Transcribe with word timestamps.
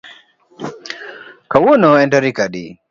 Kawuono 1.51 1.89
en 2.01 2.09
tarik 2.13 2.37
adi 2.45 2.63